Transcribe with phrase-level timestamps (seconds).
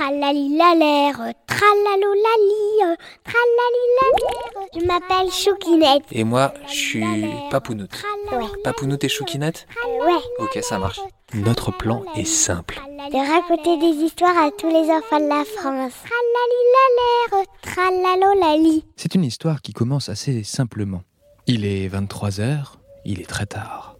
[0.00, 4.68] Tralalilalère, tralalolali, tralalilalère.
[4.74, 6.04] Je m'appelle Choukinette.
[6.10, 7.04] Et moi, je suis
[7.50, 8.02] Papounoute.
[8.32, 8.46] Ouais.
[8.64, 9.66] Papounoute et Choukinette
[10.00, 10.22] Ouais.
[10.38, 11.00] Ok, ça marche.
[11.34, 12.80] Notre plan est simple.
[13.12, 15.92] De raconter des histoires à tous les enfants de la France.
[16.08, 18.86] Tralalilalère, tralalolali.
[18.96, 21.02] C'est une histoire qui commence assez simplement.
[21.46, 22.72] Il est 23h,
[23.04, 23.98] il est très tard.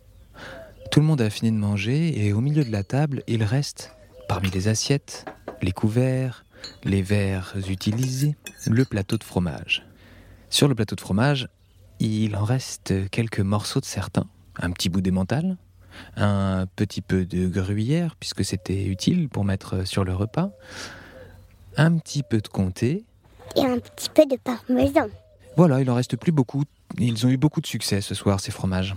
[0.91, 3.95] Tout le monde a fini de manger et au milieu de la table, il reste,
[4.29, 5.27] parmi les assiettes,
[5.63, 6.45] les couverts,
[6.85, 9.87] les verres utilisés, le plateau de fromage.
[10.49, 11.49] Sur le plateau de fromage,
[12.01, 14.27] il en reste quelques morceaux de certains,
[14.57, 15.57] un petit bout d'émental,
[16.17, 20.51] un petit peu de gruyère, puisque c'était utile pour mettre sur le repas,
[21.77, 23.05] un petit peu de comté,
[23.57, 25.09] Et un petit peu de parmesan.
[25.57, 26.65] voilà, il en reste plus beaucoup.
[26.99, 28.95] Ils ont eu beaucoup de succès ce soir, ces fromages.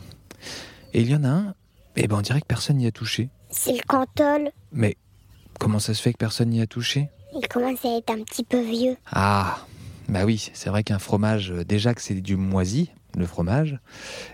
[0.93, 1.55] Et il y en a un,
[1.95, 3.29] eh ben on dirait que personne n'y a touché.
[3.49, 4.51] C'est le cantol.
[4.71, 4.95] Mais
[5.63, 7.09] comment ça se fait que personne n'y a touché?
[7.33, 8.97] Il commence à être un petit peu vieux.
[9.11, 9.59] Ah,
[10.09, 13.79] bah oui, c'est vrai qu'un fromage, euh, déjà que c'est du moisi, le fromage,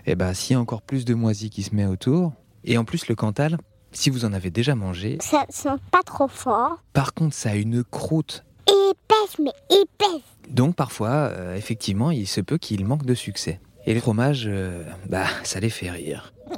[0.06, 2.32] eh ben s'il y a encore plus de moisi qui se met autour,
[2.64, 3.58] et en plus le Cantal,
[3.92, 6.82] si vous en avez déjà mangé, Ça sent pas trop fort.
[6.92, 8.44] par contre ça a une croûte.
[8.66, 10.22] Épaisse, mais épaisse.
[10.48, 13.60] Donc parfois, euh, effectivement, il se peut qu'il manque de succès.
[13.86, 16.32] Et les fromages, euh, bah ça les fait rire.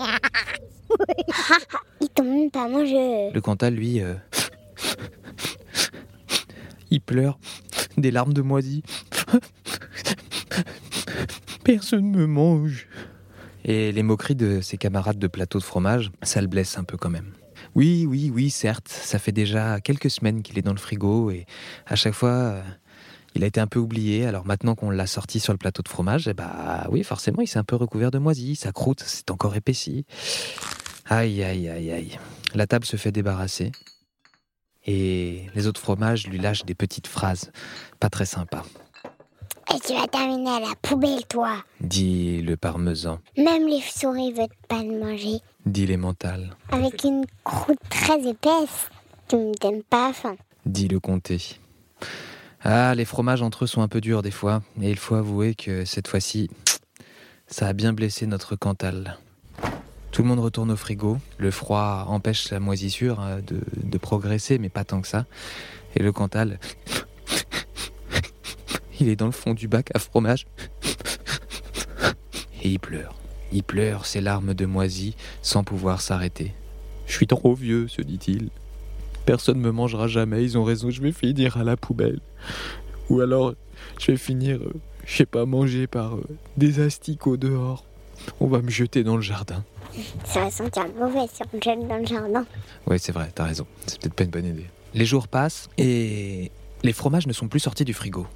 [2.00, 3.30] Ils t'ont même pas mangé.
[3.32, 4.14] Le Cantal, lui, euh,
[6.92, 7.38] il pleure
[7.96, 8.82] des larmes de moisi.
[11.64, 12.86] Personne me mange.
[13.64, 16.96] Et les moqueries de ses camarades de plateau de fromage, ça le blesse un peu
[16.96, 17.32] quand même.
[17.74, 21.46] Oui, oui, oui, certes, ça fait déjà quelques semaines qu'il est dans le frigo et
[21.86, 22.62] à chaque fois, euh,
[23.34, 24.26] il a été un peu oublié.
[24.26, 27.46] Alors maintenant qu'on l'a sorti sur le plateau de fromage, eh bah oui, forcément, il
[27.46, 28.56] s'est un peu recouvert de moisi.
[28.56, 30.04] Sa croûte s'est encore épaissie.
[31.06, 32.18] Aïe, aïe, aïe, aïe.
[32.54, 33.72] La table se fait débarrasser.
[34.86, 37.52] Et les autres fromages lui lâchent des petites phrases
[38.00, 38.64] pas très sympas,
[39.72, 41.62] Et tu vas terminer à la poubelle, toi.
[41.80, 45.38] dit le parmesan, Même les souris veulent pas le manger.
[45.66, 48.88] dit l'emmental, Avec une croûte très épaisse.
[49.28, 50.36] Tu me donnes pas faim.
[50.66, 51.58] dit le comté.
[52.64, 55.54] Ah, les fromages entre eux sont un peu durs des fois, et il faut avouer
[55.54, 56.50] que cette fois-ci,
[57.46, 59.18] ça a bien blessé notre Cantal.
[60.12, 61.16] Tout le monde retourne au frigo.
[61.38, 65.24] Le froid empêche la moisissure euh, de, progresser, mais pas tant que ça.
[65.96, 66.60] Et le Cantal,
[69.00, 70.46] il est dans le fond du bac à fromage.
[72.62, 73.14] Et il pleure.
[73.52, 76.54] Il pleure ses larmes de moisi sans pouvoir s'arrêter.
[77.06, 78.50] Je suis trop vieux, se dit-il.
[79.24, 82.20] Personne me mangera jamais, ils ont raison, je vais finir à la poubelle.
[83.08, 83.54] Ou alors,
[83.98, 84.74] je vais finir, euh,
[85.06, 86.24] je sais pas, mangé par euh,
[86.58, 87.86] des asticots dehors.
[88.40, 89.64] On va me jeter dans le jardin.
[90.24, 92.46] Ça va sentir mauvais si on le jette dans le jardin.
[92.86, 93.66] Ouais, c'est vrai, t'as raison.
[93.86, 94.66] C'est peut-être pas une bonne idée.
[94.94, 96.50] Les jours passent et
[96.82, 98.26] les fromages ne sont plus sortis du frigo.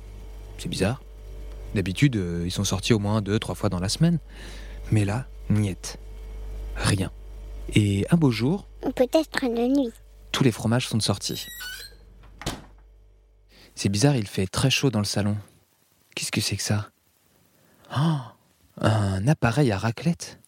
[0.58, 1.02] C'est bizarre.
[1.74, 4.18] D'habitude, euh, ils sont sortis au moins deux, trois fois dans la semaine.
[4.90, 5.98] Mais là, niette.
[6.76, 7.10] Rien.
[7.74, 9.92] Et un beau jour, Ou peut-être de nuit.
[10.32, 11.46] tous les fromages sont sortis.
[13.74, 15.36] C'est bizarre, il fait très chaud dans le salon.
[16.14, 16.88] Qu'est-ce que c'est que ça?
[17.96, 18.16] Oh,
[18.80, 20.38] Un appareil à raclette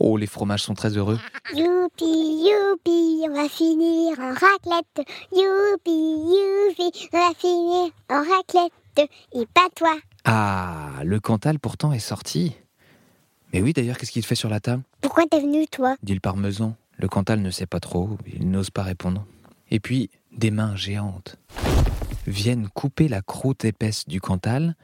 [0.00, 1.18] Oh, les fromages sont très heureux.
[1.54, 5.08] Youpi, youpi, on va finir en raclette.
[5.32, 9.10] Youpi, youpi, on va finir en raclette.
[9.32, 9.96] Et pas toi.
[10.24, 12.54] Ah, le Cantal pourtant est sorti.
[13.52, 14.82] Mais oui, d'ailleurs, qu'est-ce qu'il fait sur la table?
[15.00, 15.96] Pourquoi t'es venu, toi?
[16.02, 16.76] Dit le parmesan.
[16.96, 19.24] Le Cantal ne sait pas trop, il n'ose pas répondre.
[19.70, 21.36] Et puis, des mains géantes
[22.26, 24.76] viennent couper la croûte épaisse du Cantal,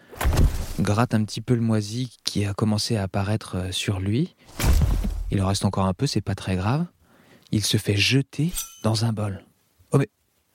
[0.80, 4.34] grattent un petit peu le moisi qui a commencé à apparaître euh, sur lui.
[5.30, 6.86] Il en reste encore un peu, c'est pas très grave.
[7.50, 8.52] Il se fait jeter
[8.82, 9.44] dans un bol.
[9.92, 10.08] Oh mais,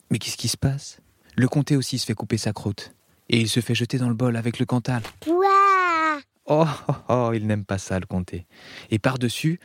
[0.10, 1.00] mais qu'est-ce qui se passe?
[1.36, 2.94] Le comté aussi se fait couper sa croûte.
[3.30, 5.02] Et il se fait jeter dans le bol avec le Cantal.
[5.20, 5.46] Pouah
[6.52, 8.48] Oh, oh, oh, il n'aime pas ça, le comté.
[8.90, 9.60] Et par-dessus,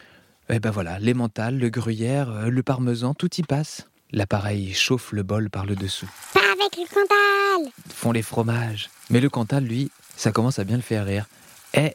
[0.50, 3.88] eh ben voilà, l'emmental, le gruyère, euh, le parmesan, tout y passe.
[4.12, 6.09] L'appareil chauffe le bol par le dessous.
[6.34, 8.90] Pas avec le Cantal Font les fromages.
[9.08, 11.26] Mais le Cantal, lui, ça commence à bien le faire rire.
[11.75, 11.93] Eh,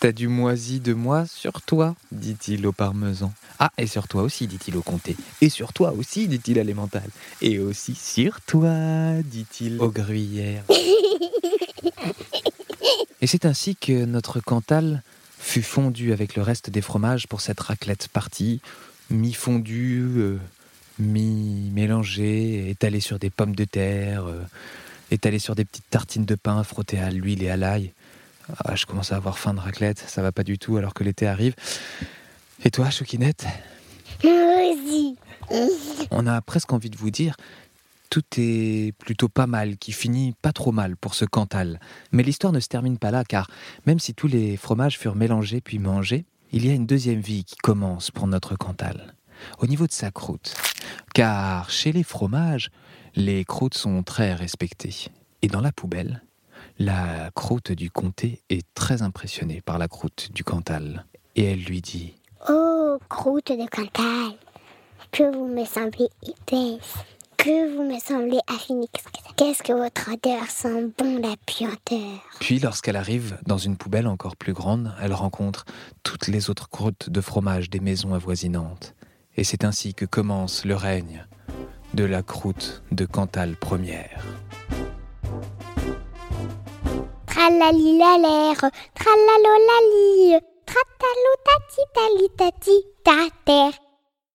[0.00, 3.32] t'as du moisi de moi sur toi, dit-il au parmesan.
[3.58, 5.16] Ah, et sur toi aussi, dit-il au comté.
[5.40, 7.08] Et sur toi aussi, dit-il à l'emmental.
[7.40, 8.74] Et aussi sur toi,
[9.24, 10.64] dit-il au gruyère.
[13.20, 15.02] Et c'est ainsi que notre Cantal
[15.38, 18.60] fut fondu avec le reste des fromages pour cette raclette partie,
[19.10, 20.38] mi-fondue, euh,
[20.98, 24.42] mi-mélangée, étalée sur des pommes de terre, euh,
[25.12, 27.92] étalée sur des petites tartines de pain frottées à l'huile et à l'ail.
[28.64, 31.04] Ah, je commence à avoir faim de raclette, ça va pas du tout alors que
[31.04, 31.54] l'été arrive.
[32.64, 33.46] Et toi, Choukinette?
[34.24, 35.16] Moi aussi.
[36.10, 37.36] On a presque envie de vous dire
[38.10, 41.80] Tout est plutôt pas mal, qui finit pas trop mal pour ce Cantal.
[42.10, 43.48] Mais l'histoire ne se termine pas là, car
[43.86, 47.44] même si tous les fromages furent mélangés puis mangés, il y a une deuxième vie
[47.44, 49.14] qui commence pour notre Cantal,
[49.58, 50.54] au niveau de sa croûte.
[51.14, 52.70] Car chez les fromages,
[53.14, 55.10] les croûtes sont très respectées.
[55.42, 56.22] Et dans la poubelle,
[56.78, 61.04] la croûte du comté est très impressionnée par la croûte du Cantal.
[61.36, 62.14] Et elle lui dit
[62.48, 64.38] Oh, croûte de Cantal,
[65.10, 66.94] que vous me semblez épaisse,
[67.36, 68.88] que vous me semblez affinie.
[69.36, 72.22] Qu'est-ce que votre odeur sent bon la puanteur?
[72.40, 75.66] Puis, lorsqu'elle arrive dans une poubelle encore plus grande, elle rencontre
[76.02, 78.94] toutes les autres croûtes de fromage des maisons avoisinantes.
[79.36, 81.26] Et c'est ainsi que commence le règne
[81.94, 84.22] de la croûte de Cantal première.
[87.26, 93.91] Tralali la l'air, tralalo la lie, tratalo tati tali tati ta terre.